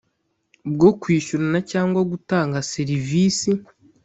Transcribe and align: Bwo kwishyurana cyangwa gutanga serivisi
Bwo 0.73 0.89
kwishyurana 1.01 1.59
cyangwa 1.71 2.01
gutanga 2.11 2.57
serivisi 2.73 3.51